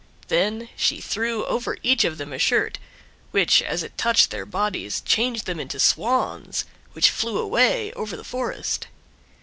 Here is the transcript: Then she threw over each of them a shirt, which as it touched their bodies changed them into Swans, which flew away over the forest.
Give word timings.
Then 0.29 0.67
she 0.75 0.99
threw 0.99 1.45
over 1.45 1.77
each 1.83 2.05
of 2.05 2.17
them 2.17 2.33
a 2.33 2.39
shirt, 2.39 2.79
which 3.29 3.61
as 3.61 3.83
it 3.83 3.99
touched 3.99 4.31
their 4.31 4.47
bodies 4.47 5.01
changed 5.01 5.45
them 5.45 5.59
into 5.59 5.79
Swans, 5.79 6.65
which 6.93 7.11
flew 7.11 7.37
away 7.37 7.93
over 7.93 8.17
the 8.17 8.23
forest. 8.23 8.87